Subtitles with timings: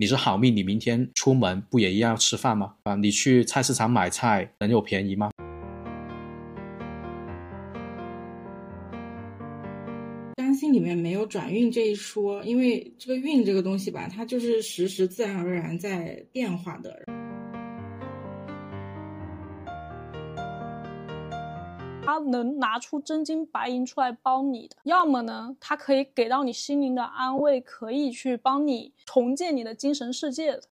[0.00, 2.72] 你是好命，你明天出门不也一样要吃饭吗？
[2.84, 5.28] 啊，你去菜市场买菜能有便宜吗？
[10.36, 17.02] 占星里面没有转运这一说，因为这个运这个东西吧，它就是时时自然而然在变化的。
[22.10, 30.62] 他能拿出真金白银出来帮你的，要么呢，他可以给到你心灵的安慰，可以去帮你重建你的精神世界的。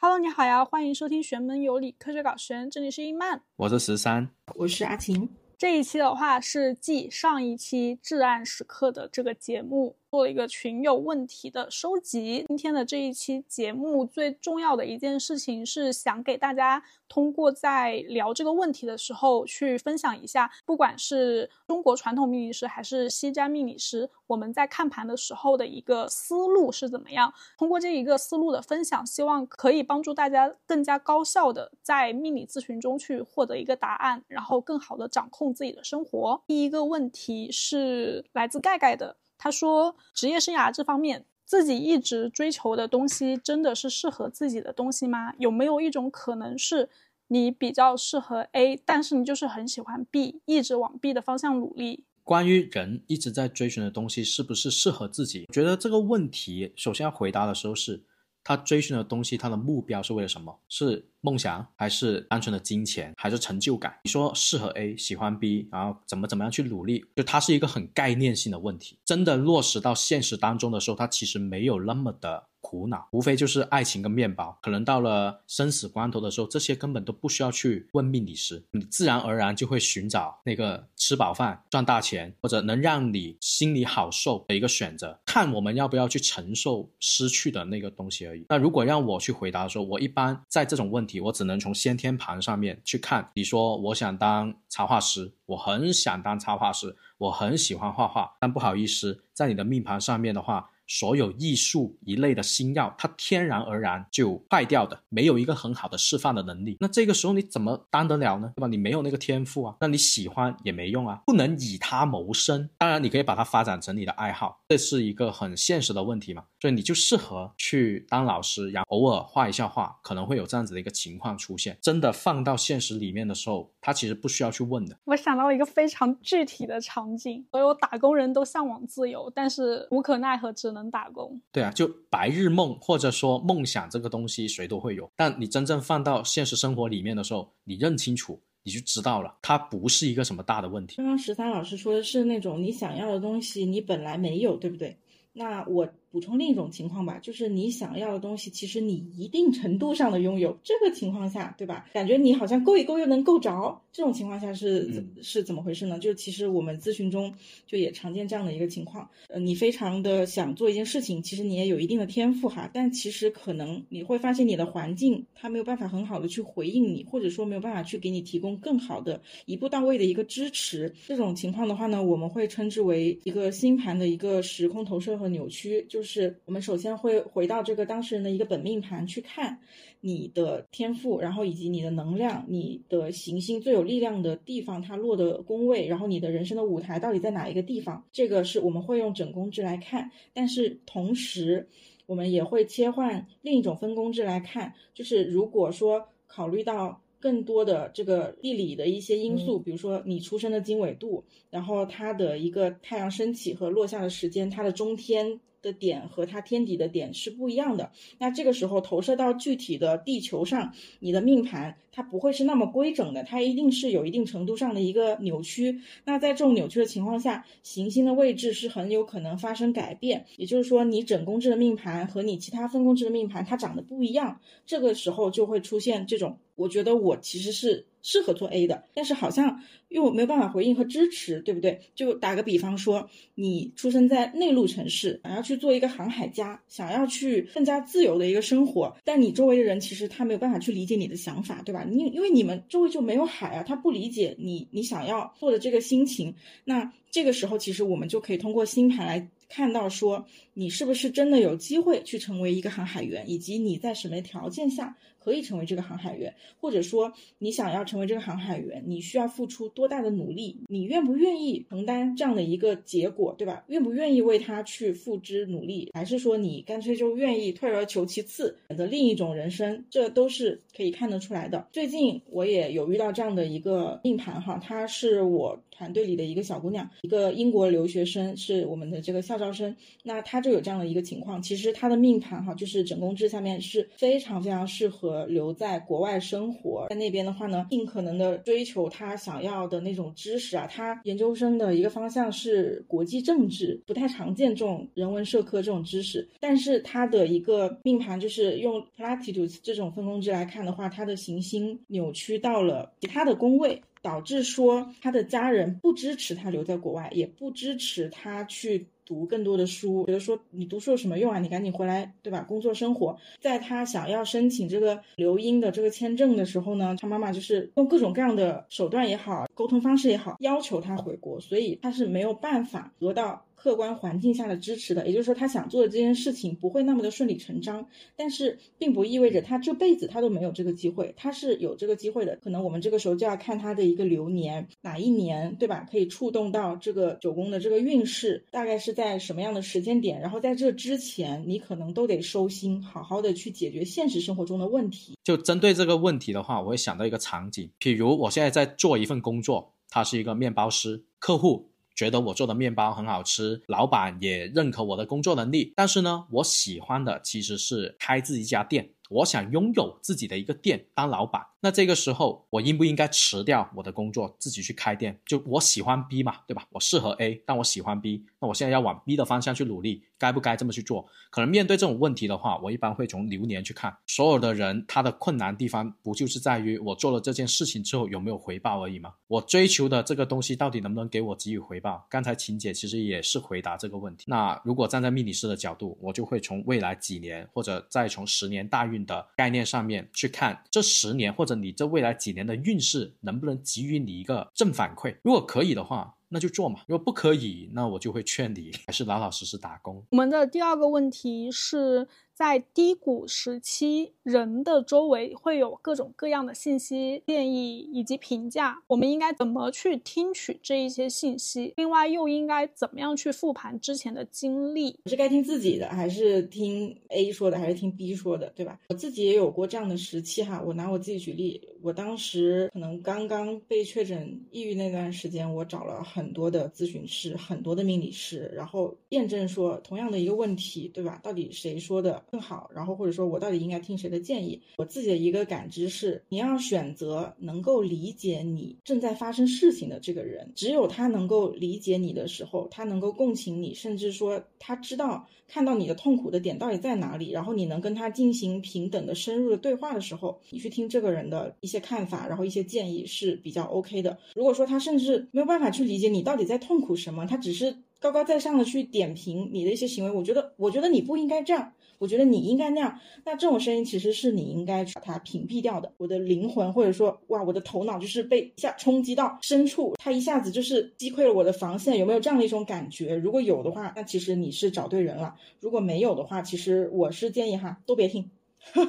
[0.00, 5.28] Hello，你好呀，欢迎收听玄门有理科学搞玄，这里是伊曼，我是十三，我是阿晴。
[5.58, 9.96] 这一期的话是继上一期至暗时刻的这个节目。
[10.14, 12.44] 做了一个群友问题的收集。
[12.46, 27.34] 今天的这一期节目最重要的一件事情是想给大家通过在聊这个问题的时候去分享一下，不管是中国传统命理师还是西占命理师，我们在看盘的时候的一个思路是怎么样。
[27.58, 36.40] 通过这一个思路的分享，希望可以帮助大家更加高效的在命理咨询中去获得一个答案，然后更好的掌控自己的生活。
[36.46, 39.16] 第一个问题是来自盖盖的。
[39.44, 45.34] 他说，职业生涯这方面，自己一直追求的东西，真的是适合自己的东西吗？
[45.36, 46.88] 有没有一种可能是，
[47.28, 52.04] 你比较适合 A，但是你就是很喜欢 B，一直往 B 的方向努力？
[52.22, 55.44] 关于人一直在追寻的东西是不是适合自己？
[55.52, 58.02] 觉得这个问题，首先要回答的时候是。
[58.46, 60.58] 他追寻的东西，他的目标是为了什么？
[60.68, 63.98] 是梦想，还是单纯的金钱，还是成就感？
[64.04, 67.02] 你说适合 A，喜欢 B，然后怎么怎么样去努力？
[67.16, 72.44] 就它是一个很概念性的问题，真的落实到现实当中的时候，它其实没有那么的。
[72.66, 85.20] 苦恼无非就是爱情跟面包，可能到了生死关头的时候，这些根本都不需要去问命理师，你自然而然就会寻找那个吃饱饭、赚大钱，或者能让你心里好受的一个选择。
[85.26, 88.46] 看我们要不要去承受失去的那个东西而已。
[88.48, 93.30] 那如果让我去回答的时候，我一般在这种问题，我只能从先天盘上面去看。
[93.34, 100.70] 你说我想当插画师，我很想当插画师，我很喜欢画画，但不好意思，在你的命盘上面的话。
[100.86, 106.76] 所有艺术一类的星耀，它天然而然就坏掉的，没有一个很好的释放的能力。
[106.78, 108.52] 那这个时候你怎么当得了呢？
[108.54, 108.66] 对吧？
[108.68, 112.68] 你没有那个天赋啊，那你喜欢也没用啊，不能以它谋生。
[112.76, 116.44] 当然，你可以把它发展成你的爱好，这是一个很现实的问题嘛。
[116.64, 121.76] 所以你就适合去当老师，然后偶尔画一下画，可能会有这样子的一个情况出现。
[121.82, 124.96] 真的放到现实里面的时候，他其实不需要去问的。
[125.04, 131.38] 我想到了一个非常具体的场景：所有打工人都向往自由，但是无可奈何，只能打工。
[131.52, 135.10] 对啊，就白日梦或者说梦想这个东西，谁都会有。
[135.14, 140.96] 但你真正放到现实生活里面的时候，你认清楚，你就知道了，它不是一个什么大的问题。
[140.96, 144.96] 刚刚十三老师说的是那种你想要的东西，你本来没有，对不对？
[145.34, 145.86] 那我。
[146.14, 150.56] 补充另一种情况吧，就是你想要的东西，其实你一定程度上的拥有。
[150.62, 151.86] 这个情况下，对吧？
[151.92, 155.98] 感觉你好像够一够又能够着，这种情况下是是怎么回事呢？
[155.98, 157.34] 就是其实我们咨询中
[157.66, 159.10] 就也常见这样的一个情况。
[159.26, 170.94] 呃，你非常的想做一件事情，其实你也有一定的天赋哈，但其实可能你会发现你的环境它没有办法很好的去回应你，或者说没有办法去给你提供更好的一步到位的一个支持。
[171.08, 176.00] 这种情况的话呢，我们会称之为一个星盘的一个时空投射和扭曲，就。
[176.00, 176.03] 是
[176.44, 179.58] 我们首先会回到这个当事人的一个本命盘去看
[180.00, 188.04] 你的天赋，然后以及你的能量，你的行星最有力量的地方它落的宫位，然后你的人生的舞台到底在哪一个地方？
[188.12, 191.68] 这个是我们会用整宫制来看，但是同时
[192.06, 197.00] 我们也会切换另一种分宫制来看，就是如果说考虑到。
[197.24, 207.90] 更多的这个地理的一些因素，比如说你出生的经纬度，然后它的一个太阳升起和落下的时间，它的中天的点和它天底的点是不一样的。
[208.18, 215.80] 那这个时候投射到具体的地球上，你的命盘它不会是那么规整的，它一定是有一定程度上的一个扭曲。
[216.04, 220.26] 那在这种扭曲的情况下，行星的位置是很有可能发生改变。
[220.36, 226.36] 也就是说，你整宫制的命盘和你其他分宫制的命盘它长得不一样，这个时候就会出现这种。
[226.56, 231.80] 我觉得我其实是适合做 A 的，但是好像又没有办法回应和支持，对不对？
[231.96, 241.83] 就打个比方说，你出生在内陆城市，想要去做一个航海家，想要去更加自由的一个生活，但你周围的人其实他没有办法去理解你的想法，对吧？
[241.84, 246.34] 你因为你们周围就没有海啊，他不理解你你想要做的这个心情。
[246.64, 249.28] 那这个时候，其实我们就可以通过星盘来。
[249.46, 260.58] 看到说你是不是真的有机会去成为一个航海员，以及你在什么条件下可以成为这个航海员，或者说你想要成为这个航海员，你需要付出多大的努力？
[260.68, 263.64] 你愿不愿意承担这样的一个结果，对吧？
[263.68, 265.90] 愿不愿意为他去付之努力？
[265.94, 269.84] 还是说你干脆就愿意退而求其次，选择另一种人生？
[269.88, 271.66] 这都是可以看得出来的。
[271.72, 279.74] 最近我也有遇到这样的一个命盘哈，她是我团队里的一个小姑娘，一个英国留学生，是我们的这个校招生。
[280.02, 290.66] 那她就有这样的一个情况，其实她的命盘哈，就是整宫制下面是非常非常适合留在国外生活，在那边的话呢，尽可能的追求他想要的那种知识啊。
[290.66, 303.82] 他研究生的一个方向是国际政治，不太常见这种人文社科这种知识，但是他的一个命盘就是用 Platitudes 这种分工制来看的话，他的行星扭曲到了其他的宫位。
[304.04, 311.38] 导致说他的家人不支持他留在国外，也不支持他去读更多的书，比如说你读书有什么用啊？
[311.38, 312.40] 你赶紧回来，对吧？
[312.40, 313.16] 工作生活。
[313.40, 323.44] 在他想要申请这个留英的这个签证的时候呢，他妈妈就是用各种各样的手段也好，沟通方式也好，要求他回国，所以他是没有办法得到。
[323.64, 332.36] 客观环境下的支持的，也就是说，他想做的这件事情不会那么的顺理成章，但是并不意味着他这辈子他都没有这个机会，他是有这个机会的。
[332.44, 335.88] 可能我们这个时候就要看他的一个流年，哪一年，对吧？
[335.90, 340.20] 可以触动到这个九宫的这个运势，大概是在什么样的时间点？
[340.20, 345.14] 然后在这之前，你可能都得收心，好好的去解决现实生活中的问题。
[345.24, 351.70] 就针对这个问题的话，我会想到一个场景，譬如我现在在做一份工作，他是一个面包师，客户。
[351.94, 355.72] 觉得我做的面包很好吃，老板也认可我的工作能力。
[355.76, 361.40] 但是呢，我喜欢的其实是开自己一家店，我想拥有自己的一个店当老板。
[361.64, 365.18] 那这个时候，我应不应该辞掉我的工作，自己去开店？
[365.24, 366.66] 就我喜欢 B 嘛，对吧？
[366.68, 371.08] 我适合 A，但我喜欢 B，那我现在要往 B 的方向去努力，该不该这么去做？
[371.30, 373.96] 可能面对这种问题的话，我一般会从流年去看。
[374.06, 379.14] 所有的人他的困难地方，不就是在于我做了这件事情之后有没有回报而已吗？
[379.26, 382.06] 我追求的这个东西到底能不能给我给予回报？
[382.10, 384.24] 刚才秦姐其实也是回答这个问题。
[384.26, 391.53] 那如果站在命理师的角度，我就会从未来几年，或者再从十年大运的概念上面去看这十年或者。
[391.54, 395.16] 你这未来几年的运势能不能给予你一个正反馈？
[395.22, 400.04] 如果可以的话，那就做嘛；如果不可以，那我就会劝你还是老老实实打工。
[400.10, 402.08] 我们的第二个问题是。
[402.34, 411.72] 在低谷时期，人的周围会有各种各样的信息、建议以及评价，我们应该怎么去听取这一些信息？
[411.76, 414.98] 另外，又应该怎么样去复盘之前的经历？
[415.06, 418.80] 是该听自己的，还是听 A 说的，还是听 B 说的，对吧？
[418.88, 420.60] 我自己也有过这样的时期哈。
[420.60, 431.20] 我拿我自己举例，我当时可能刚刚被确诊抑郁那段时间，我找了很多的咨询师、很多的命理师，然后验证说同样的一个问题，对吧？
[431.22, 432.23] 到底谁说的？
[432.30, 434.60] 更好，然后或者说我到底应该听谁的建议？
[434.76, 454.18] 我自己的一个感知是，你要选择能够理解你正在发生事情的这个人，只有他能够理解你的时候，他能够共情你，甚至说他知道看到你的痛苦的点到底在哪里，然后你能跟他进行平等的深入的对话的时候，你去听这个人的一些看法，然后一些建议是比较 OK 的。
[454.34, 461.72] 如果说他甚至没有办法去理解你到底在痛苦什么，他只是高高在上的去点评你的一些行为，我觉得，我觉得你不应该这样。
[462.04, 465.90] 我觉得你应该那样，那这种声音其实是你应该把它屏蔽掉的。
[465.96, 473.16] 我的灵魂或者说，哇，我的头脑就是被一下冲击到深处，它一下子就是击溃了我的防线，有没有这样的一种感觉？
[473.16, 478.30] 如果有的话，那其实你是找对人了；如果没有的话，其实我是建议哈，都别听，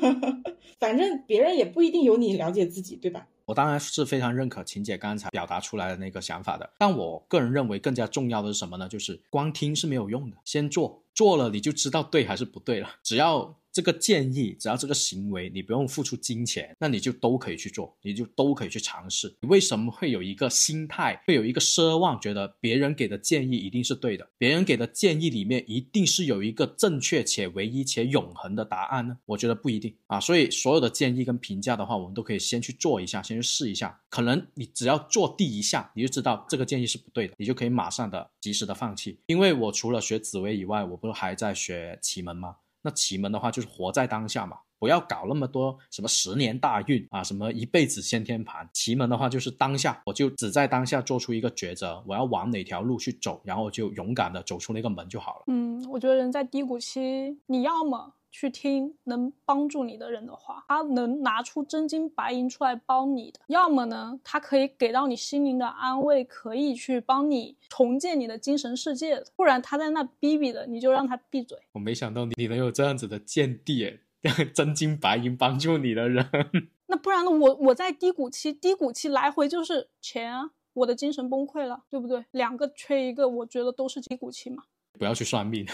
[0.77, 3.25] 反正别人也不一定有你了解自己，对吧？
[3.45, 8.89] 我当然是非常认可秦姐刚才表达出来的那个想法的，但我个人认为更加重要的是什么呢？
[8.89, 11.01] 就是光听是没有用的，先做。
[11.15, 12.89] 做了你就知道对还是不对了。
[13.01, 19.35] 只要这个建议，只要这个行为，你不用付出金钱，那你就都可以去做，你就都可以去尝试。
[19.41, 24.25] 你为什么会有一个心态，会有一个奢望，觉得别人给的建议一定是对的？
[24.37, 29.17] 别人给的建议里面一定是有一个正确且唯一且永恒的答案呢？
[29.25, 30.21] 我觉得不一定啊。
[30.21, 33.99] 所以所有的建议跟评价的话，我们都可以先去做一下，先去试一下。
[34.09, 39.17] 可能你只要做第一下，你就知道这个建议是不对的，你就可以马上的及时的放弃。
[39.25, 42.57] 因为我除了学紫薇以外，我不是还在学奇门吗？
[42.83, 48.69] 那奇门的话就是活在当下嘛，不要搞那么多什么十年大运啊，什么一辈子先天盘。
[48.71, 55.43] 奇门的话就是当下，我就只在当下做出一个抉择，我要往哪条路去走，然后就勇敢的走出那个门就好了。
[55.47, 58.13] 嗯，我觉得人在低谷期，你要么。
[58.37, 69.25] 去听能帮助你的人的话，他能拿出真金白银出来帮你的；要么呢，他可以给到你心灵的安慰，可以去帮你重建你的精神世界的。
[69.37, 71.57] 不然他在那逼逼的，你就让他闭嘴。
[71.71, 73.99] 我没想到你能有这样子的见地，
[74.53, 76.27] 真金白银帮助你的人。
[76.87, 77.31] 那不然呢？
[77.31, 82.25] 我我在低谷期，低谷期来回就是钱啊，我的精神崩溃了，对不对？
[82.31, 84.63] 两个缺一个，我觉得都是低谷期嘛。
[84.99, 85.65] 不要去算命，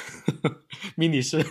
[0.95, 1.43] 命理师。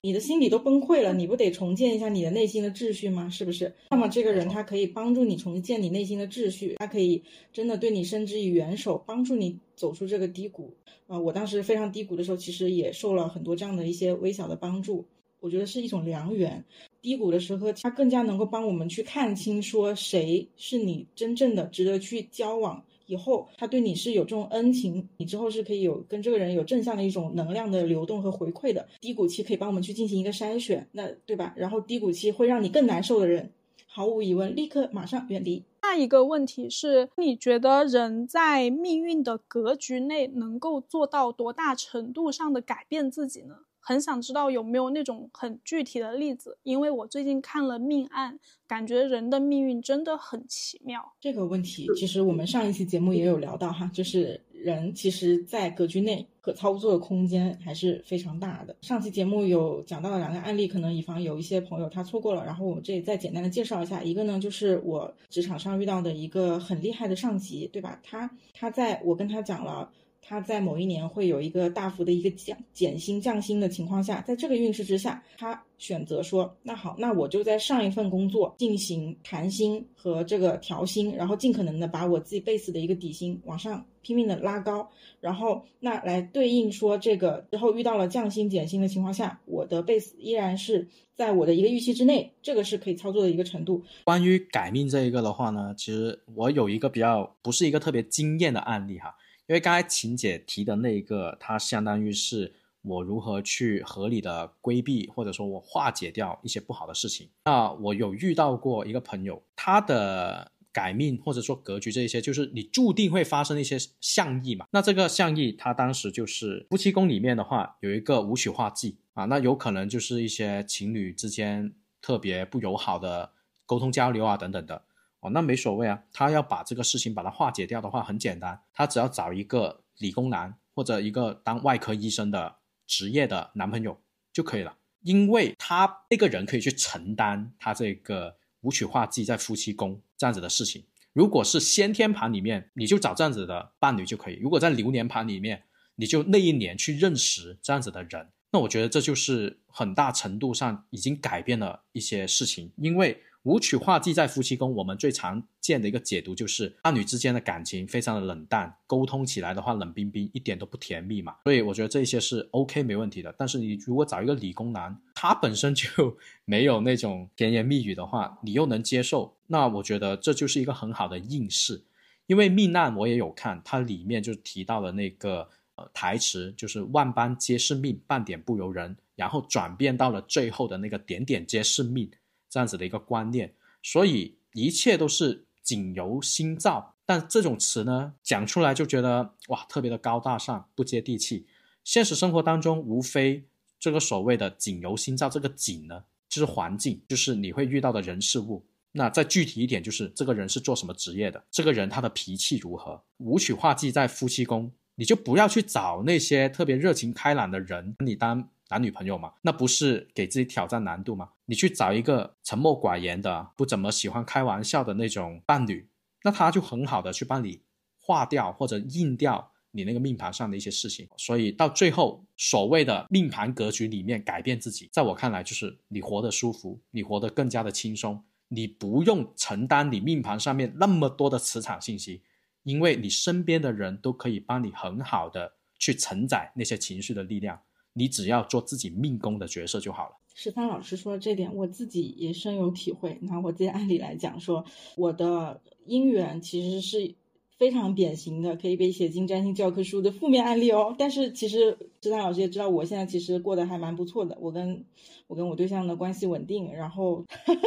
[0.00, 3.28] 你的心理都崩溃了，你不得重建一下你的内心的秩序吗？
[3.28, 3.74] 是不是？
[3.90, 10.72] 那么这个人他可以帮助你重建你内心的秩序，他可以真的对你伸之以援手，帮助你走出这个低谷。
[11.06, 15.04] 啊，我当时非常低谷的时候，其实也受了很多这样的一些微小的帮助，
[15.40, 16.64] 我觉得是一种良缘。
[17.00, 22.84] 低谷的时候，他更加能够帮我们去看清，说谁是你真正的值得去交往。
[23.08, 28.86] 以后他对你是有这种恩情，你之后是可以有跟这个人有正向的一种能量的流动和回馈的。
[29.00, 31.54] 低谷期可以帮我们去进行一个筛选，那对吧？
[31.56, 33.50] 然后低谷期会让你更难受的人，
[33.86, 35.64] 毫无疑问，立刻马上远离。
[35.82, 43.54] 下一个问题是，你觉得人在命运的格局内能够做到多大程度上的改变自己呢？
[43.88, 51.14] 很想知道有没有那种很具体的例子，因为我最近看了命案，感觉人的命运真的很奇妙。
[51.18, 58.76] 这个问题其实我们上一期节目也有聊到哈，就是人其实，在格局内可操作的空间还是非常大的。
[58.82, 64.02] 上期节目有讲到了两个案例，可能以防有一些朋友他错过了，然后我这里再简单的介绍一下。
[64.02, 67.98] 一个呢，就是我职场上遇到的一个很厉害的上级，对吧？
[68.02, 69.90] 他他在我跟他讲了。
[70.28, 84.86] 他在某一年会有一个大幅的一个降减薪降薪的情况下，在这个运势之下，他选择说，那好，那我就在上一份工作进行谈薪和这个调薪，然后尽可能的把我自己 base 的一个底薪往上拼命的拉高，
[85.18, 93.82] 然后那来对应说这个之后遇到了降薪减薪的情况下，我的 base 依然是在我的一个预期之内，这个是可以操作的一个程度。
[94.04, 99.14] 关于改命这一个的话呢，其实我有一个比较不是一个特别惊艳的案例哈。
[99.48, 107.30] 因为刚才琴姐提的那一个，它相当于是我如何去合理的规避，或者说我化解掉一些不好的事情。
[107.46, 114.66] 那我有遇到过一个朋友，他的改命或者说格局这一些，就是你注定会发生一些相意嘛。
[114.70, 123.32] 那这个相意，他当时就是夫妻宫里面的话，有一个武曲化忌啊，那有可能就是一些情侣之间特别不友好的
[123.64, 124.84] 沟通交流啊等等的。
[125.20, 126.02] 哦，那没所谓啊。
[126.12, 132.56] 他要把这个事情把它化解掉的话，很简单，他只要找一个理工男或者一个当外科医生的
[132.86, 134.00] 职业的男朋友
[134.32, 140.84] 就可以了，因为他那个人可以去承担他这个武曲化忌在夫妻宫这样子的事情。
[141.12, 145.64] 如果是先天盘里面，你就找这样子的伴侣就可以；如果在流年盘里面，
[145.96, 148.28] 你就那一年去认识这样子的人。
[148.52, 153.20] 那我觉得这就是很大程度上已经改变了一些事情，因为。
[153.48, 161.34] 武曲化忌在夫妻宫，我们最常见的一个解读就是伴侣之间的感情非常的冷淡，沟通起来的话冷冰冰，一点都不甜蜜嘛。
[161.44, 163.34] 所以我觉得这些是 OK 没问题的。
[163.38, 166.14] 但是你如果找一个理工男，他本身就
[166.44, 171.82] 没有那种甜言蜜语的话，你又能接受，那我觉得这就是一个很好的应试。
[172.26, 182.10] 因为命难我也有看，它里面就提到了那个呃台词，就是万般皆是命，半点不由人，然后转变到了最后的那个点点皆是命。
[182.48, 186.94] 这样子的一个观念，所以一切都是景由心造。
[187.04, 191.46] 但这种词呢，讲出来就觉得哇，特别的高大上，不接地气。
[191.82, 193.46] 现实生活当中，无非
[193.80, 198.66] 这个所谓的景由心造，这个景呢，就是环境，就是你会遇到的人事物。
[198.92, 203.02] 那再具体一点，就是这个人是做什么职业的，这个人他的脾气如何。
[203.18, 208.50] 武曲化忌在夫妻宫，你就不要去找那些特别热情开朗的人，你当。
[208.70, 211.30] 男女朋友嘛，那不是给自己挑战难度吗？
[211.46, 215.88] 你去找一个沉默寡言的、不怎么喜欢开玩笑的那种伴侣，
[216.22, 217.62] 那他就很好的去帮你
[217.98, 221.08] 化掉或者印掉你那个命盘上的一些事情。
[221.16, 232.20] 所以到最后，所谓的命盘格局里面改变自己，在我看来就是你活得舒服，你活得更加的轻松，你不用承担你命盘上面那么多的磁场信息，
[232.68, 237.58] 因为你身边的人都可以帮你很好的去承载那些情绪的力量。
[237.94, 240.16] 你只要做自己命宫的角色就好了。
[240.34, 243.18] 十三老师说的这点，我自己也深有体会。
[243.22, 244.62] 拿我自己案例来讲，说
[244.96, 247.14] 我的姻缘其实是
[247.58, 250.94] 非常典型的，可以被写进占星教科书的负面案例哦。
[250.98, 254.38] 但是其实十三老师也知道，我现在其实过得还蛮不错的。
[254.40, 254.84] 我跟
[255.26, 257.24] 我跟我对象的关系稳定，然后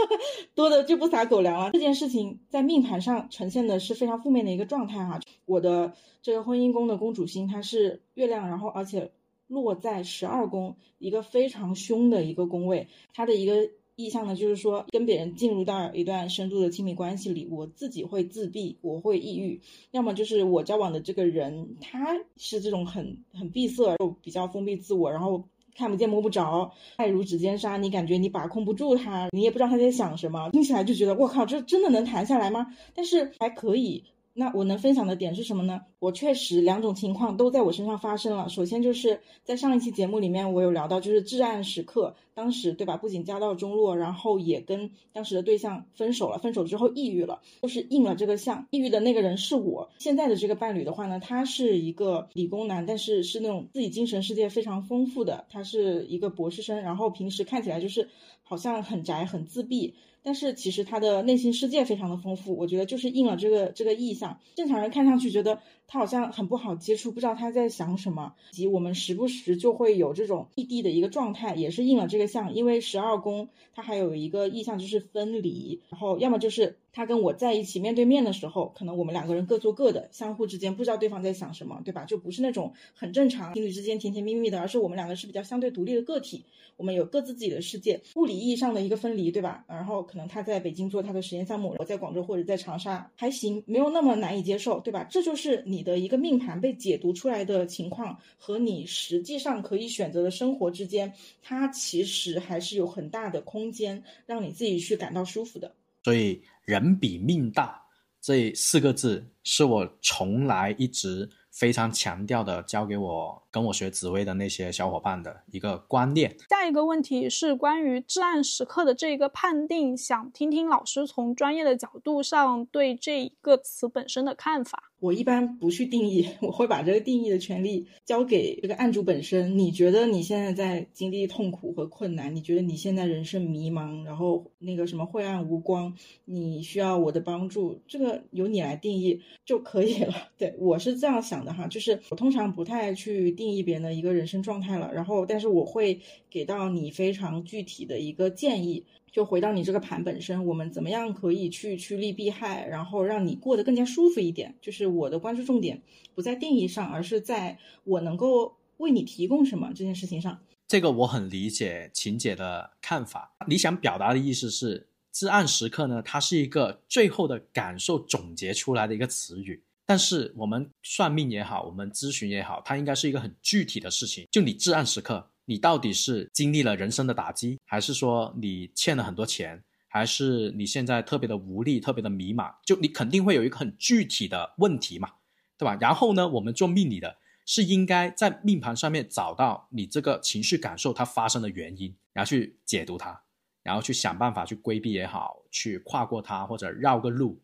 [0.55, 1.71] 多的就不撒狗粮了。
[1.71, 5.19] 这件事情在命盘上呈现的是非常负面的一个状态哈。
[5.45, 9.12] 我的这个婚姻宫的公主星，它是月亮，然后而且。
[9.48, 13.69] 落在十二宫，一个非常凶的一个宫位，它的一个
[14.03, 25.43] 意向呢，就是说跟别人进入到一段深度的亲密关系里，我自己会自闭，我会抑郁，要么就是我交往的这个人他是这种很很闭塞，又比较封闭自我，然后
[25.75, 32.67] 看不见摸不着，爱如指尖沙，你感觉你把控不住他，你也不知道他在想什么，听起来就觉得我靠，这真的能谈下来吗？
[32.93, 34.03] 但是还可以。
[34.33, 35.81] 那我能分享的点是什么呢？
[36.00, 38.47] 我确实两种情况都在我身上发生了。
[38.50, 42.97] 首先就是在上一期节目里面，我有聊到，就是至暗时刻，当时对吧？
[42.97, 46.38] 不仅家道中落，然后也跟当时的对象分手了。
[46.38, 48.67] 分手之后抑郁了，就是应了这个相。
[48.71, 58.09] 抑郁的那个人是我现在的这个伴侣的话呢，他是一个理工男，但是是那种自己精神世界非常丰富的，他是一个博士生，然后平时看起来就是
[58.43, 59.93] 好像很宅、很自闭。
[60.23, 64.39] 但是其实他的内心世界非常的丰富，我觉得就是应了这个这个意象。
[64.55, 65.59] 正常人看上去觉得
[65.91, 68.33] 他好像很不好接触，不知道他在想什么。
[68.51, 72.53] 及我们时不时就会有这种异地的一个状态，也是应了这个象。
[72.53, 82.05] 因为十二宫它还有一个意象就是分离，然后要么就是他跟我在一起面对面的时候，可能我们两个人各做各的，相互之间不知道对方在想什么，对吧？
[82.05, 86.45] 就不是那种很正常情侣之间甜甜蜜蜜的，而是我们两个是比较相对独立的个体。
[86.77, 89.65] 我们有各自自己的世界，物理意义上的一个分离，对吧？
[89.67, 95.03] 然后可能他在北京做他的实验项目，我在广州或者在长沙，还行，没有那么难以接受，对吧？
[95.03, 101.11] 这就是你你的一个命盘被解读出来的情况和你实际上可以选择的生活之间，
[101.41, 105.73] 它其实还是有很大的空间让你自己去感到舒服的。
[106.03, 107.81] 所以“人比命大”
[108.21, 111.27] 这四个字是我从来一直。
[111.51, 116.36] 非常强调的，教给我跟我学紫薇的那些小伙伴的一个观念。
[116.50, 124.84] 下一个问题是关于至暗时刻的这一个判定，想听听老师从专业的角度上对这一个词本身的看法。
[125.00, 129.58] 我一般不去定义， 我会把这个定义的权利交给这个案主本身。
[129.58, 132.36] 你觉得你现在在经历痛苦和困难？
[132.36, 137.81] 你觉得你现在人生迷茫，然后那个什么晦暗无光，你需要我的帮助？
[137.88, 140.13] 这个由你来定义就可以了。
[140.38, 148.86] 对我是这样想的哈，就是我通常不太去定义别人的一个人生状态了，然后但是我会给到你非常具体的一个建议。
[149.12, 154.55] 就回到你这个盘本身，我们怎么样可以去趋利避害，然后让你过得更加舒服一点？
[154.62, 155.81] 就是我的关注重点
[156.15, 160.39] 不在定义上，而是在我能够为你提供什么这件事情上。
[160.65, 163.36] 这个我很理解秦姐的看法。
[163.49, 166.01] 你想表达的意思是，至暗时刻呢？
[166.01, 169.62] 它是一个最后的感受总结出来的一个词语。
[169.91, 174.25] 但是我们算命也好，我们咨询也好，它应该是一个很具体的事情。
[174.32, 175.30] 就你至暗时刻。
[175.43, 182.56] 你到底是经历了人生的打击，还是说你欠了很多钱，还是你现在特别的无力、特别的迷茫？
[182.63, 185.10] 就你肯定会有一个很具体的问题嘛，
[185.58, 185.77] 对吧？
[185.82, 193.23] 然后呢，我们做命理的是应该在命盘上面找到你这个情绪感受它发生的原因，然后去解读它，
[193.62, 197.41] 然后去想办法去规避也好，去跨过它或者绕个路，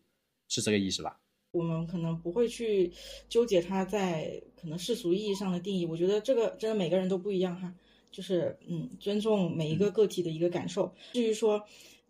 [0.47, 1.19] 是这个意思吧？
[1.57, 2.91] 我们可能不会去
[3.27, 7.73] 纠结它在可能世俗意义上的定义，我觉得这个真的每个人都不一样哈。
[8.09, 10.91] 就是嗯，尊重每一个个体的一个感受。
[11.13, 11.63] 至于说，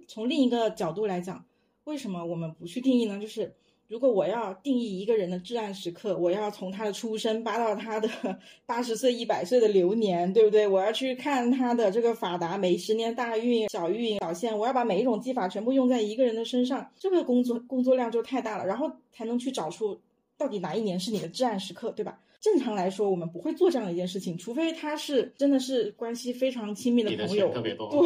[0.07, 1.45] 从另一个角度来讲，
[1.85, 3.19] 为什么我们不去定义呢？
[3.19, 3.55] 就是
[3.87, 8.09] 如果我要定义一个人的至暗时刻，我要从他的出生扒到他的
[8.67, 10.67] 八十岁、一百岁的流年，对不对？
[10.67, 19.97] 我要去看他的这个法达每十年大运、小运小现，我要把每一种技法全部用在一个人的身上，这个工作工作量就太大了，然后才能去找出
[20.37, 22.19] 到底哪一年是你的至暗时刻，对吧？
[22.39, 27.51] 正常来说，我们不会做这样的一件事情，除非他是真的是关系非常亲密的朋友，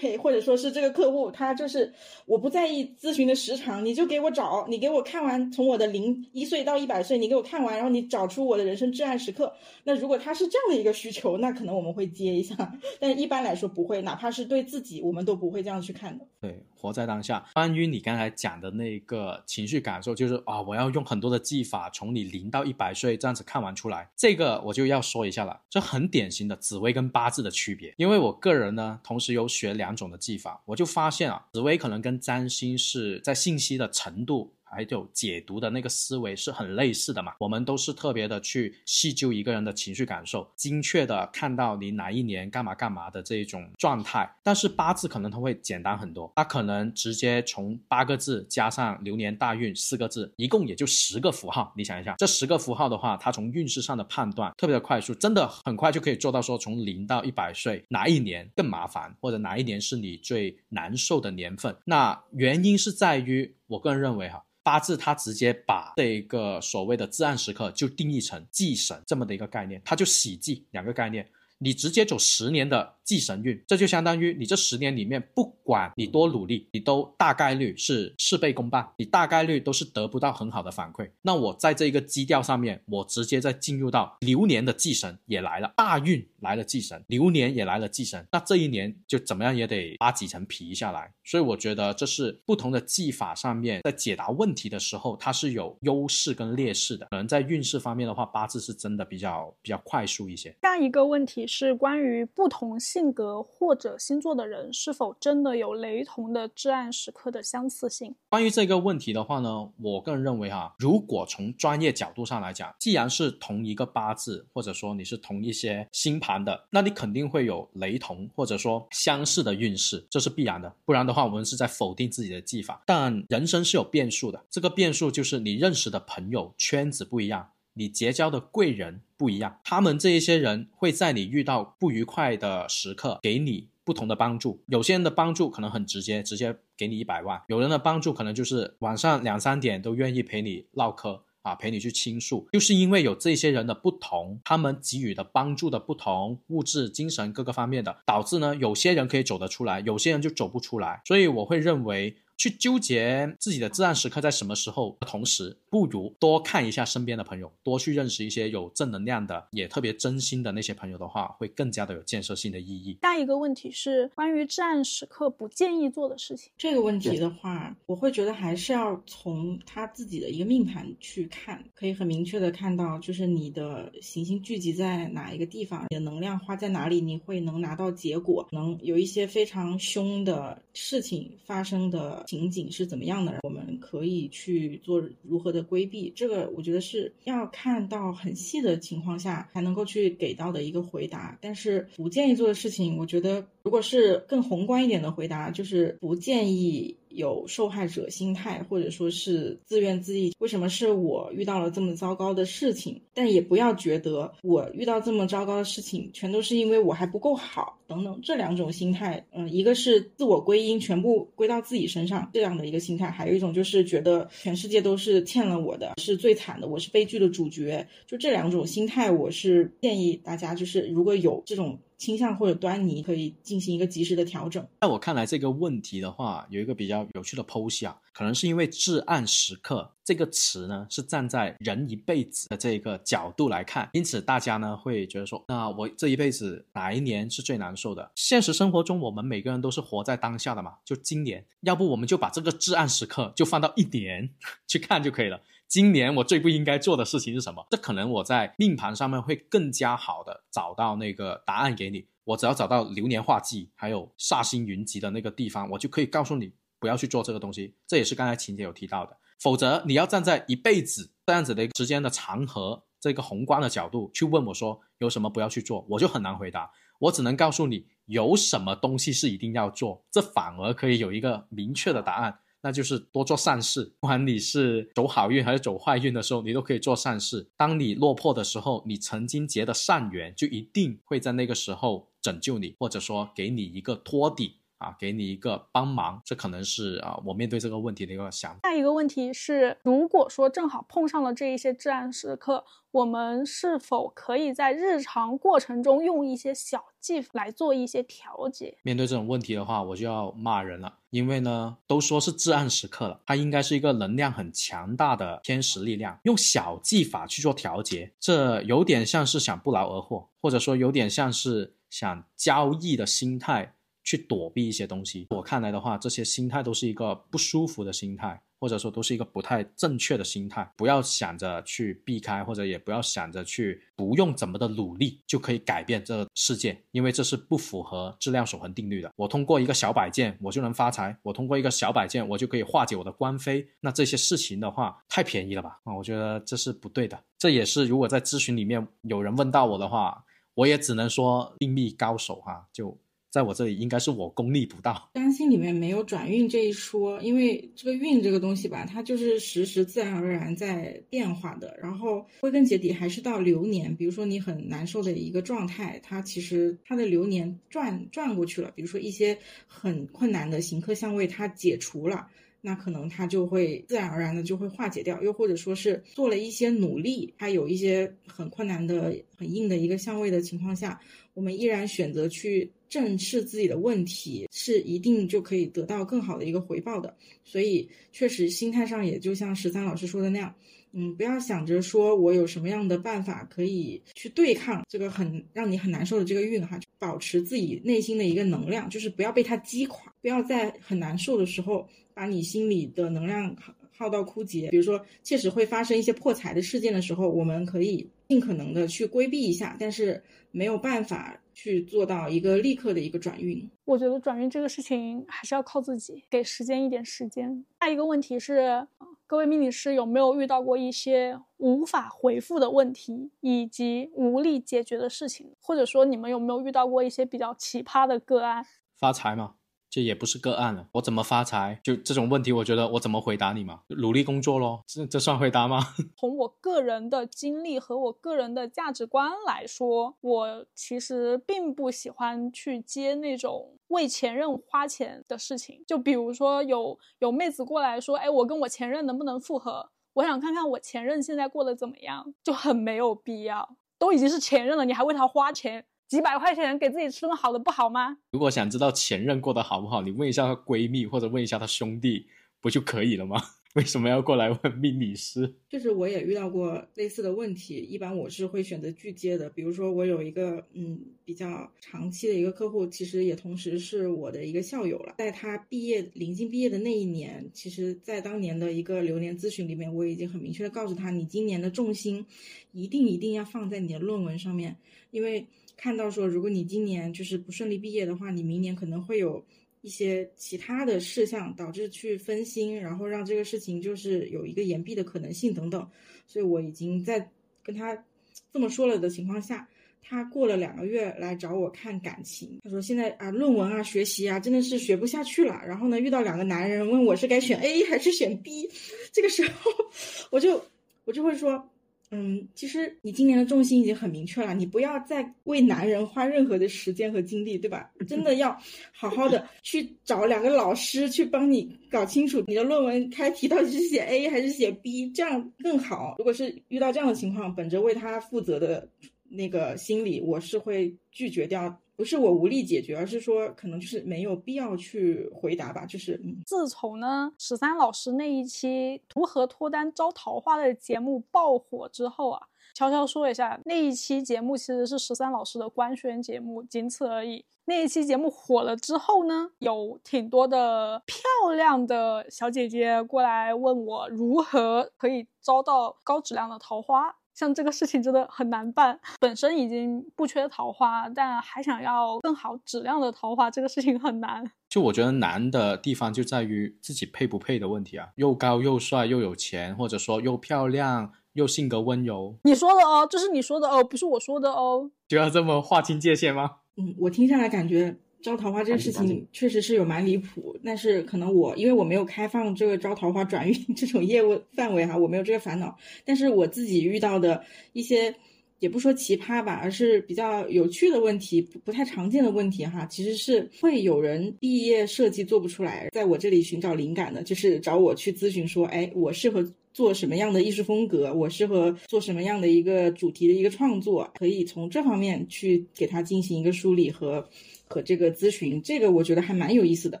[0.00, 1.92] 对，或者说是这个客户，他就是
[2.26, 9.52] 我不在意咨询的时长，你就给我找，你给我看完，从我的零一岁到一百岁，你给我看完，然后你找出我的人生至暗时刻。
[9.84, 12.56] 那如果他是这样的一个需求，那可能我们会接一下，
[12.98, 16.26] 但是一般来说不会，哪怕是对自己，我们都不会这样去看的。
[16.40, 17.42] 对，活在当下。
[17.54, 24.10] 关于你刚才讲的那个情绪感受，就是啊，我要用很多的技法，从你零到一百岁这样子看完出来。
[24.14, 27.94] 这个我就要说一下了，这很典型的紫薇跟八字的区别。
[27.96, 34.52] 因为我个人呢，同时有学两种的技法，我就发现啊，紫薇可能跟占星是在信息的程度。
[34.74, 37.32] 还有解读的那个思维是很类似的嘛？
[37.38, 44.28] 我们都是特别的去细究一个人的情绪感受，精确的看到你哪一年干嘛干嘛的这一种状态。
[44.42, 51.72] 但是八字可能它会简单很多，它可能直接从八个字加上流年大运四个字，一共也就十个符号。
[51.76, 61.74] 你想一下，这十个符号的话，它从运势上的判断特别的快速，真的很快就可以做到说从零到一百岁哪一年更麻烦，或者哪一年是你最难受的年份。
[61.84, 64.42] 那原因是在于，我个人认为哈。
[64.62, 81.10] 八字它直接把这个所谓的至暗时刻就定义成忌神这么的一个概念，它就喜忌两个概念，你直接走十年的忌神运，这就相当于你这十年里面不管你多努力，你都大概率是事倍功半，你大概率都是得不到很好的反馈。
[81.20, 91.12] 那我在这一个基调上面，我直接再进入到流年的忌神也来了，大运来了祭神，流年也来了祭神，那这一年就怎么样也得扒几层皮下来。
[91.24, 97.06] 所以我觉得这是不同的技法上面在解答问题的时候，它是有优势跟劣势的。
[97.10, 100.54] 可能在运势方面的话，八字是真的比较比较快速一些。
[100.62, 108.14] 下一个问题是关于不同性格或者星座的人是否真的有雷同的至暗时刻的相似性。
[108.28, 120.74] 关于这个问题的话呢，我个人认为哈，如果从专业角度上来讲，既然是同一个八字，或者说你是同一些星盘的，那你肯定会有雷同或者说相似的运势，这是必然的。
[120.86, 122.82] 不然的话，我们是在否定自己的技法。
[122.86, 133.68] 但人生是有变数的，这个变数就是你认识的朋友圈子不一样，你结交的贵人不一样，他们这一些人会在你遇到不愉快的时刻给你。
[133.86, 142.48] 不同的帮助，有些人的帮助可能很直接，直接给你一百万；有人的帮助可能就是晚上两三点都愿意陪你唠嗑啊，陪你去倾诉。
[142.52, 151.00] 就是因为有这些人的不同，他们给予的帮助的不同，物质、精神各个方面的，导致呢，有些人可以走得出来，有些人就走不出来。
[151.06, 152.16] 所以我会认为。
[152.36, 162.98] 去纠结自己的至暗时刻在什么时候的同时，不如多看一下身边的朋友，多去认识一些有正能量的，也特别真心的那些朋友的话，会更加的有建设性的意义。
[163.02, 166.50] 下一个问题是关于至暗时刻不建议做的事情。
[166.58, 182.23] 这个问题的话，我会觉得还是要从他自己的一个命盘去看，可以很明确的看到，就是你的行星聚集在哪一个地方，你的能量花在哪里，你会能拿到结果，能有一些非常凶的事情发生的。
[182.26, 183.38] 情景是怎么样的？
[183.42, 186.12] 我们可以去做如何的规避？
[186.14, 191.38] 这个我觉得是要看到很细的情况下才能够去给到的一个回答。
[191.40, 196.96] 但是不建议做的事情，我觉得如果是更宏观一点的回答，就是不建议。
[197.14, 203.00] 有受害者心态，或者说是自怨自艾，为什么是我遇到了这么糟糕的事情？
[203.14, 209.24] 但也不要觉得我遇到这么糟糕的事情，全都是因为我还不够好等等这两种心态。
[209.32, 217.86] 嗯，一个是自我归因，全部归到自己身上这样的一个心态，还有一种就是觉得全世界都是欠了我的，是最惨的，我是悲剧的主角。
[218.06, 221.78] 就这两种心态，我是建议大家，就是如果有这种。
[222.04, 224.62] 倾向或者端倪可以进行一个及时的调整。
[224.82, 238.10] 在我看来，这个问题的话，有一个比较有趣的剖析啊，可能是因为“至暗时刻”这个词呢，是站在人一辈子的这个角度来看，因此大家呢会觉得说，那我这一辈子哪一年是最难受的？
[238.14, 244.28] 现实生活中，我们每个人都是活在当下的嘛，就今年，要不我们就把这个至暗时刻就放到一年
[244.68, 245.40] 去看就可以了。
[245.68, 247.66] 今年我最不应该做的事情是什么？
[247.70, 252.06] 这可能我在命盘上面会更加好的找到那个答案给你。
[252.24, 257.74] 我只要找到流年化忌，还有煞星云集的那个地方，我就可以告诉你不要去做这个东西。
[257.86, 259.16] 这也是刚才晴姐有提到的。
[259.40, 266.70] 否则你要站在一辈子这样子的一个时间的长河这个宏观的角度去问我说有什么不要去做，我就很难回答。
[267.00, 272.38] 我只能告诉你有什么东西是一定要做，这反而可以有一个明确的答案。
[272.64, 277.46] 那就是多做善事，不管你是走好运还是走坏运的时候，你都可以做善事。
[277.58, 284.54] 当你落魄的时候，你曾经结的善缘就一定会在那个时候拯救你，或者说给你一个托底。
[284.78, 288.60] 啊，给你一个帮忙，这可能是啊，我面对这个问题的一个想法。
[288.62, 298.76] 下一个问题是，如果说正好碰上了这一些至暗时刻，我们是否可以在日常过程中用一些小技法来做一些调节？
[298.82, 313.74] 面对这种问题的话，我就要骂人了，因为呢，都说是至暗时刻了，它应该是一个能量很强大的天使力量，用小技法去做调节，这有点像是想不劳而获，或者说有点像是想交易的心态。
[314.04, 320.70] 去躲避一些东西，我看来的话，这些心态都是一个不舒服的心态，或者说都是一个不太正确的心态。
[320.76, 329.10] 不要想着去避开，或者也不要想着去不用怎么的努力就可以改变这个世界，因为这是不符合质量守恒定律的。
[329.16, 335.80] 我通过一个小摆件我就能发财，我通过一个小摆件我就可以化解我的官非，那这些事情的话太便宜了吧？
[335.84, 337.18] 啊，我觉得这是不对的。
[337.38, 340.22] 这也是如果在咨询里面有人问到我的话，
[340.54, 342.94] 我也只能说命密高手哈，就。
[343.34, 351.76] 在我这里应该是我功力不到，占星里面没有转运这一说，因为这个运这个东西吧，它就是时时自然而然在变化的。
[351.82, 362.28] 然后归根结底还是到流年，比如说你很难受的一个状态，它其实它的流年转转过去了，比如说一些很困难的行客相位它解除了，
[362.64, 365.22] 那可能它就会自然而然的就会化解掉。
[365.22, 370.98] 又或者说是做了一些努力，它有一些很困难的、很硬的一个相位的情况下，
[371.34, 372.72] 我们依然选择去。
[372.86, 380.54] 正视自己的问题是一定就可以得到更好的一个回报的，所以确实心态上也就像十三老师说的那样，
[380.96, 394.68] 嗯，不要想着说我有什么样的办法可以去对抗这个很让你很难受的这个运哈，保持自己内心的一个能量，就是不要被它击垮，不要在很难受的时候把你心里的能量耗耗到枯竭。
[394.70, 403.68] 比如说，确实会发生一些破财的事件的时候，我们可以尽可能的去规避一下，但是没有办法去做到一个立刻的一个转运。
[403.84, 407.64] 我觉得转运这个事情还是要靠自己，给时间一点时间。
[407.80, 408.86] 下一个问题是。
[409.34, 415.56] 各位命理师有没有遇到过一些无法回复的问题，以及无力解决的事情？
[415.60, 418.64] 或者说，你们有没有遇到过一些比较奇葩的个案？
[418.96, 419.56] 发财吗？
[419.94, 421.78] 这也不是个案了，我怎么发财？
[421.84, 423.82] 就这种问题，我觉得我怎么回答你嘛？
[423.90, 425.94] 努力工作咯，这这算回答吗？
[426.18, 435.84] 从我个人的经历和我个人的价值观来说，我其实并不喜欢去接那种为前任花钱的事情。
[435.86, 439.90] 就比如说有有妹子过来说，哎，我跟我前任能不能复合？
[440.14, 443.76] 我想看看我前任现在过得怎么样，就很没有必要。
[443.96, 445.86] 都已经是前任了，你还为他花钱？
[446.14, 448.16] 几百块钱给自己吃顿好的不好吗？
[448.30, 452.28] 如果想知道前任过得好不好，你问一下她闺蜜或者问一下她兄弟，
[452.60, 453.42] 不就可以了吗？
[453.74, 455.52] 为什么要过来问命理师？
[455.68, 459.50] 就是我也遇到过类似的问题，一般我是会选择拒接的。
[459.50, 465.16] 比如说我有一个嗯比较长期的一个客户，其实也同时是我的一个校友了。
[465.18, 472.24] 在他毕业临近毕业的那一年，其实在当年的一个流年咨询里面，我已经很明确的告诉他，你今年的重心
[472.70, 474.76] 一定一定要放在你的论文上面，
[475.10, 475.44] 因为。
[475.76, 479.44] 看到说，如果你今年就是不顺利毕业的话，你明年可能会有
[479.82, 485.86] 一些其他的事项导致去分心，然后让这个事情就是有一个延毕的可能性等等。
[486.26, 487.30] 所以我已经在
[487.62, 488.04] 跟他
[488.52, 489.68] 这么说了的情况下，
[490.00, 492.60] 他过了两个月来找我看感情。
[492.62, 495.60] 他说现在啊，论文啊，学习啊，真的是学不下去了。
[495.66, 498.70] 然后呢，遇到两个男人问我是该选 A 还是选 B，
[499.12, 499.70] 这个时候
[500.30, 500.64] 我就
[501.04, 501.68] 我就会说。
[502.16, 507.90] 嗯，其实你今年的重心已经很明确了，你不要再为男人花任何的时间和精力，对吧？
[508.06, 508.56] 真的要
[508.92, 516.14] 好好的 去找两个老师去帮你搞清楚你的论文开题到底是写 A 还是写 B，这样更好。
[516.18, 518.88] 如果是遇到这样的情况，本着为他负责的
[519.28, 521.80] 那个心理，我是会拒绝掉。
[521.96, 525.86] 不是我无力解决，而是说可能就是没有必要去回答吧。
[525.86, 532.42] 就是自从呢十三老师那一期如何脱单招桃花的节目爆火之后啊，
[532.74, 537.44] 悄悄说一下，那一期节目其实是十三老师的官宣节目，仅此而已。
[537.66, 547.16] 那一期节目火了之后呢，有挺多的漂亮的小姐姐过来问我如何可以招到高质量的桃花。
[547.34, 554.48] 像这个事情真的很难办，本身已经不缺桃花，但还想要更好质量的桃花，这个事情很难。
[554.68, 562.36] 就我觉得难的地方就在于自己配不配的问题啊，又高又帅又有钱，或者说又漂亮又性格温柔。
[562.44, 564.90] 你说的哦，这是你说的哦，不是我说的哦。
[565.08, 566.58] 就要这么划清界限吗？
[566.76, 567.96] 嗯，我听下来感觉。
[568.24, 575.76] 招桃花这个事情确实是有蛮离谱，但是可能我因为我没有开放这个招桃花转运 这种业务范围哈，我没有这个烦恼。
[576.06, 578.14] 但是我自己遇到的一些，
[578.60, 597.28] 也不说奇葩吧，而是比较有趣的问题，不太常见的问题哈，其实是会有人毕业设计做不出来，在我这里寻找灵感的，就是找我去咨询说，哎，我适合做什么样的艺术风格，我适合做什么样的一个主题的一个创作，可以从这方面去给他进行一个梳理和。
[597.66, 600.00] 和这个咨询，这个我觉得还蛮有意思的，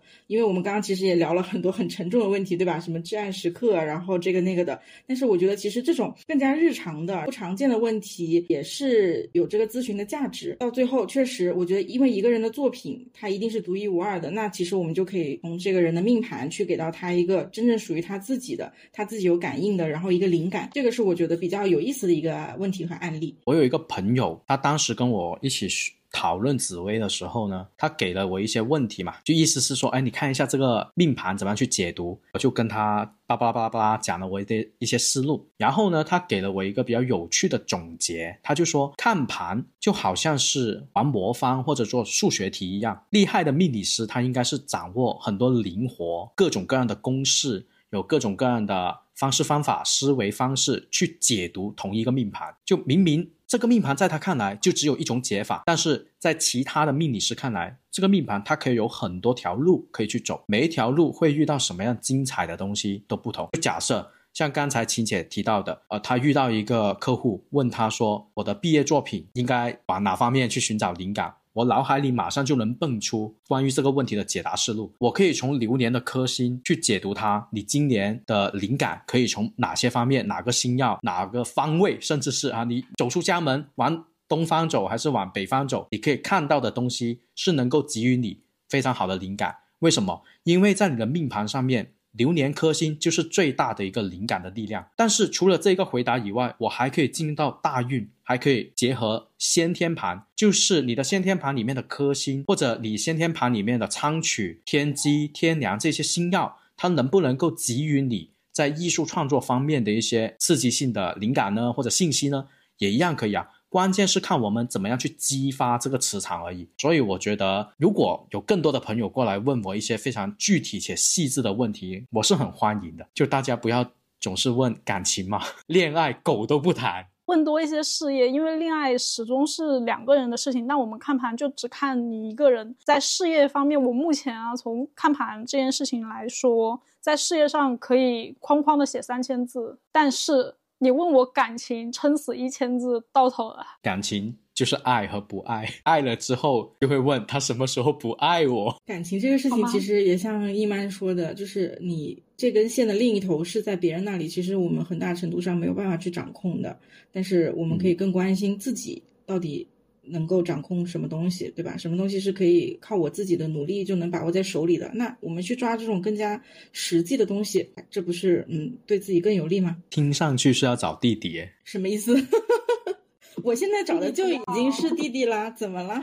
[0.26, 2.78] 因为我们刚刚其实也聊了很多很沉重的问题，对吧？
[2.78, 4.80] 什么至暗时刻，然后这个那个的。
[5.06, 10.56] 但是我觉得其实这种更加日常的、不常见的问题，也是有这个咨询的价值。
[10.60, 20.70] 到最后，确实我觉得，因为一个人的作品，他一定是独一无二的，那其实我们就可以从这个人的命盘去给到他一个真正属于他自己的、他自己有感应的，然后一个灵感。
[20.72, 23.34] 这个是我觉得比较有意思的一个问题和案例。
[23.44, 32.20] 我有一个朋友，他当时跟我一起学讨论紫薇的时候呢，他给了我一些问题嘛，就意思是说，哎，你看一下这个命盘怎么样去解读？
[32.32, 53.28] 我就跟他叭叭叭叭讲了我的一些思路，然后呢，他给了我一个比较有趣的总结，他就说，看盘就好像是玩魔方或者做数学题一样，厉害的命理师他应该是掌握很多灵活各种各样的公式，有各种各样的方式方法思维方式去解读同一个命盘，就明明。
[53.46, 63.48] 这个命盘在他看来就只有一种解法，但是在其他的命理师看来，这个命盘它可以有很多条路可以去走，每一条路会遇到什么样精彩的东西都不同。
[63.60, 74.92] 假设像刚才秦姐提到的，呃，他遇到一个客户问他说：“我的毕业作品应该往哪方面去寻找灵感？”我脑海里马上就能蹦出关于这个问题的解答思路。
[74.98, 89.54] 我可以从流年的颗星去解读它，你今年的灵感可以从哪些方面、哪个星耀、哪个方位，甚至是啊，你走出家门往东方走还是往北方走，你可以看到的东西是能够给予你非常好的灵感。
[89.78, 90.22] 为什么？
[90.42, 91.93] 因为在你的命盘上面。
[92.16, 112.46] 流年颗星就是最大的一个灵感的力量，但是除了这个回答以外，我还可以进入到大运，还可以结合先天盘，就是你的先天盘里面的颗星，或者你先天盘里面的仓曲、天机、天梁这些星耀，它能不能够给予你在艺术创作方面的一些刺激性的灵感呢，或者信息呢，
[112.78, 113.48] 也一样可以啊。
[113.74, 116.68] 关键是看我们怎么样去激发这个磁场而已。
[116.78, 123.04] 所以我觉得，如果有更多的朋友过来问我一些非常具体且细致的问题，我是很欢迎的。
[123.12, 123.84] 就大家不要
[124.20, 127.04] 总是问感情嘛， 恋爱狗都不谈。
[127.24, 130.68] 问多一些事业，因为恋爱始终是两个人的事情。
[130.68, 132.76] 那我们看盘就只看你一个人。
[132.84, 140.54] 在事业方面，我目前啊，从看盘这件事情来说，在事业上可以框框的写三千字，但是。
[140.78, 143.64] 你问我感情，撑死一千字到头了。
[143.82, 148.76] 感情就是爱和不爱，爱了之后就会问他什么时候不爱我。
[148.84, 156.78] 感情这个事情其实也像一曼说的，就是你这根线的另一头是在别人那里，其实我们很大程度上没有办法去掌控的。
[157.12, 159.66] 但是我们可以更关心自己到底。
[160.06, 161.76] 能够掌控什么东西，对吧？
[161.76, 164.90] 什么东西是可以靠我自己的努力就能把握在手里的？
[164.94, 169.76] 那我们去抓这种更加实际的东西，这不是嗯对自己更有利吗？
[169.90, 172.14] 听上去是要找弟弟，什么意思？
[173.42, 176.00] 我现在找的就已经是弟弟啦，怎么了？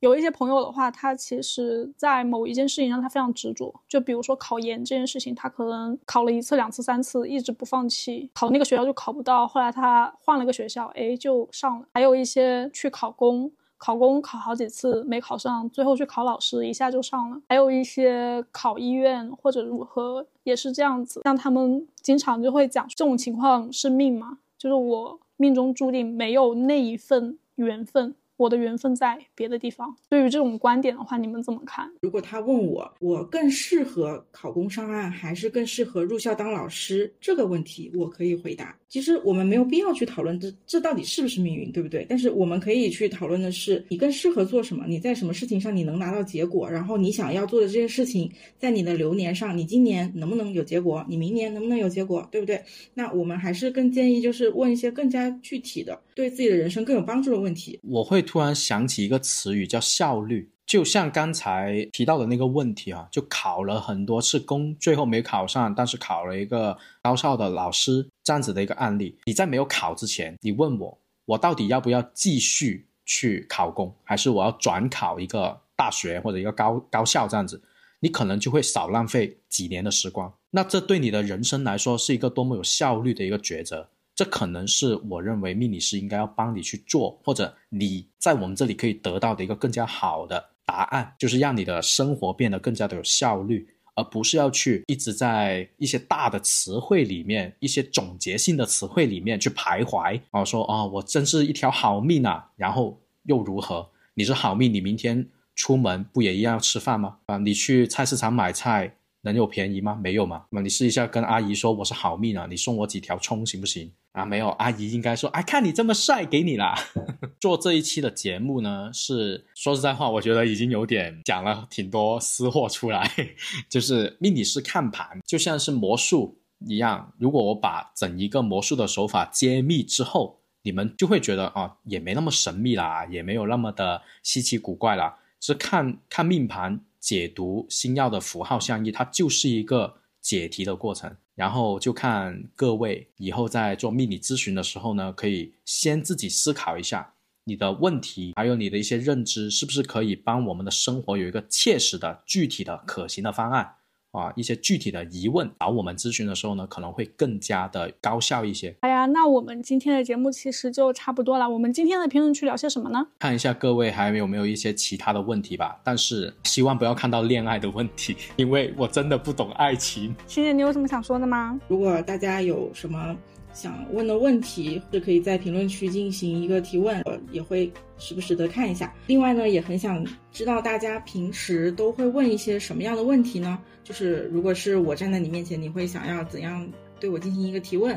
[0.00, 3.74] 有一些朋友的话，他其实，在某一件事情上，他非常执着。
[3.88, 9.46] 就比如说考研这件事情，他可能考了一次、两次、三次，一直不放弃，考那个学校就考不到。
[9.46, 11.86] 后来他换了个学校，哎，就上了。
[11.94, 17.40] 还有一些去考公，考公考好几次没考上，最后去考老师，一下就上了。
[17.48, 21.22] 还有一些考医院或者如何，也是这样子。
[21.24, 28.14] 像他们经常就会讲，这种情况是命嘛，就是我命中注定没有那一份缘分。
[28.38, 29.94] 我的缘分在别的地方。
[30.08, 31.92] 对于这种观点的话，你们怎么看？
[32.00, 37.14] 如果他问我，我更适合考公上岸，还是更适合入校当老师？
[37.20, 38.74] 这个问题我可以回答。
[38.88, 42.06] 其实我们没有必要去讨论这这到底是不是命运，对不对？
[42.08, 44.84] 但是我们可以去讨论的是，你更适合做什么？
[44.86, 46.70] 你在什么事情上你能拿到结果？
[46.70, 51.04] 然后你想要做的这件事情，在你的流年上，你今年能不能有结果？
[51.08, 52.26] 你明年能不能有结果？
[52.30, 52.62] 对不对？
[52.94, 57.80] 那我们还是更建议就是问一些更加具体的，对自己的人生更有帮助的问题。
[57.82, 58.22] 我会。
[58.28, 69.18] 突然想起一个词语叫效率，就像刚才提到的那个问题啊，就考了很多次公，最后没考上，但是考了一个高校的老师这样子的一个案例。
[69.24, 77.62] 你在没有考之前，你问我，我到底要不要继续去考公，还是我要转考一个大学或者一个高高校这样子，
[78.00, 80.30] 你可能就会少浪费几年的时光。
[80.50, 83.88] 那这对你的人生来说是一个多么有效率的一个抉择。
[84.14, 103.88] 这可能是我认为命理师应该要帮你去做，或者你在我们这里可以得到的一个更加好的答案，就是让你的生活变得更加的有效率，而不是要去一直在一些大的词汇里面、一些总结性的词汇里面去徘徊啊，说啊，我真是一条好命啊，然后又如何？
[104.12, 107.16] 你是好命，你明天出门不也一样要吃饭吗？
[107.26, 109.98] 啊，你去菜市场买菜能有便宜吗？
[110.02, 110.44] 没有嘛？
[110.50, 113.92] 那你试一下跟阿姨说我是好命啊，你送我几条葱行不行？
[114.12, 116.74] 啊，没有，阿姨应该说，哎，看你这么帅，给你啦。
[117.38, 123.08] 做这一期的节目呢，是说实在话，我觉得已经有点讲了挺多私货出来。
[123.68, 127.12] 就是命理师看盘，就像是魔术一样。
[127.18, 135.18] 如果我把整一个魔术的手法揭秘之后，你们就会觉得啊，也没那么神秘啦，也没有那么的稀奇古怪啦。
[135.40, 141.16] 是看看命盘解读星耀的符号相依，它就是一个解题的过程。
[141.34, 153.76] 然后就看各位以后在做命理咨询的时候呢，可以先自己思考一下你的问题，还有你的一些认知，是不是可以帮我们的生活有一个切实的、具体的、可行的方案。
[154.18, 158.74] 啊，一些具体的疑问找我们咨询的时候呢，可能会更加的高效一些。
[158.80, 161.48] 哎呀，那我们今天的节目其实就差不多了。
[161.48, 163.06] 我们今天的评论区聊些什么呢？
[163.18, 165.78] 看一下各位还有没有一些其他的问题吧。
[165.84, 170.14] 但是希望不要看到恋爱的问题，因为我真的不懂爱情。
[170.26, 171.58] 欣姐，你有什么想说的吗？
[171.68, 173.16] 如果大家有什么。
[173.52, 178.94] 想问的问题，是可以在评论区进行一个提问，我也会时不时的看一下。
[179.06, 183.58] 另外呢，也很想知道大家平时都会问一些什么样的问题呢？
[183.82, 186.70] 就是如果是我站在你面前，你会想要怎样
[187.00, 187.92] 对我进行一个提问？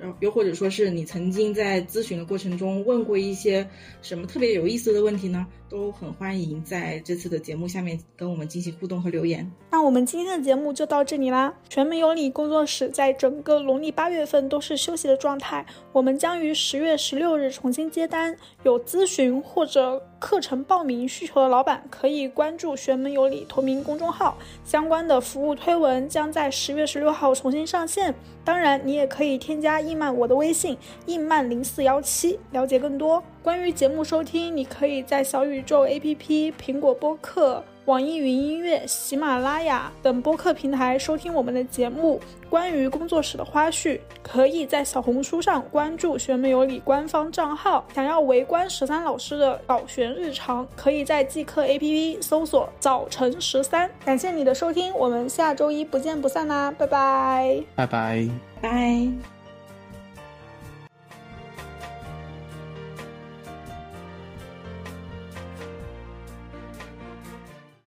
[0.00, 3.64] 然后又或者说是你曾经在咨询的过程中问过一些
[4.00, 5.46] 什么特别有意思的问题呢？
[5.72, 9.50] 都很欢迎在这次的节目下面跟我们进行互动和留言。
[9.70, 11.54] 那我们今天的节目就到这里啦。
[11.66, 18.36] 全民有礼工作室在整个农历八月份都是休息的状态，我们将于十月十六日重新接单。
[18.64, 28.14] 有咨询或者课程报名需求的老板可以关注玄门有礼同名公众号，相关的服务推文将在十月十六号重新上线。
[28.44, 33.22] 当然，你也可以添加印曼我的微信印曼零四幺七，了解更多。
[33.42, 37.62] 关于节目收听，你可以在小宇宙 APP、苹果播客。
[37.86, 42.20] 网易云音乐、喜马拉雅等播客平台收听我们的节目。
[42.48, 47.84] 关于工作室的花絮，可以在小红书上关注“学妹有礼”官方账号。
[47.92, 53.90] 想要围观十三老师的搞玄日常，可以在即刻 APP 搜索“早晨十三”。
[54.06, 56.70] 感谢你的收听，我们下周一不见不散啦！
[56.70, 58.28] 拜拜，拜拜，
[58.60, 59.41] 拜。